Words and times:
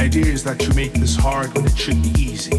idea 0.00 0.32
is 0.32 0.42
that 0.42 0.62
you 0.66 0.72
make 0.72 0.94
this 0.94 1.14
hard 1.14 1.54
when 1.54 1.66
it 1.66 1.76
should 1.76 2.02
be 2.02 2.08
easy. 2.18 2.56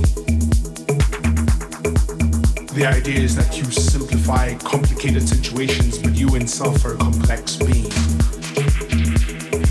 The 2.78 2.86
idea 2.86 3.20
is 3.20 3.36
that 3.36 3.58
you 3.58 3.64
simplify 3.64 4.54
complicated 4.60 5.28
situations, 5.28 5.98
but 5.98 6.14
you 6.14 6.36
in 6.36 6.48
self 6.48 6.86
are 6.86 6.94
a 6.94 6.98
complex 6.98 7.56
being. 7.56 7.90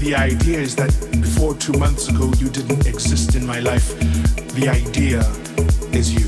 The 0.02 0.14
idea 0.16 0.58
is 0.58 0.74
that 0.76 0.90
before 1.20 1.54
two 1.54 1.74
months 1.74 2.08
ago 2.08 2.32
you 2.38 2.48
didn't 2.50 2.88
exist 2.88 3.36
in 3.36 3.46
my 3.46 3.60
life. 3.60 3.88
The 4.58 4.68
idea 4.68 5.20
is 5.92 6.12
you. 6.12 6.26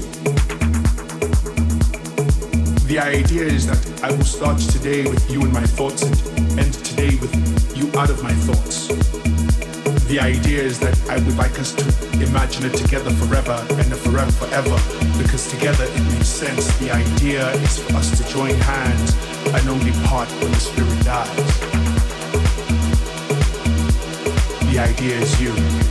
The 2.86 3.01
idea 3.01 3.47
is 3.47 3.66
that 3.66 3.82
I 4.05 4.12
will 4.12 4.24
start 4.24 4.61
today 4.61 5.03
with 5.11 5.28
you 5.28 5.40
in 5.40 5.53
my 5.53 5.66
thoughts 5.66 6.05
and 6.05 6.61
end 6.61 6.74
today 6.74 7.16
with 7.16 7.34
you 7.76 7.90
out 7.99 8.11
of 8.11 8.22
my 8.22 8.32
thoughts. 8.47 9.52
The 10.13 10.21
idea 10.21 10.63
is 10.63 10.79
that 10.81 10.93
I 11.09 11.15
would 11.25 11.39
like 11.39 11.59
us 11.59 11.73
to 11.73 12.23
imagine 12.23 12.67
it 12.67 12.75
together 12.77 13.11
forever 13.13 13.57
and 13.71 13.97
forever 13.97 14.31
forever 14.33 14.77
because 15.17 15.49
together 15.51 15.85
it 15.85 16.03
makes 16.13 16.29
sense. 16.29 16.71
The 16.77 16.91
idea 16.91 17.51
is 17.53 17.79
for 17.79 17.97
us 17.97 18.19
to 18.21 18.29
join 18.31 18.55
hands 18.57 19.17
and 19.55 19.67
only 19.71 19.93
part 20.05 20.29
when 20.29 20.53
the 20.53 20.61
spirit 20.61 21.03
dies. 21.07 21.61
The 24.71 24.81
idea 24.81 25.17
is 25.17 25.41
you. 25.41 25.82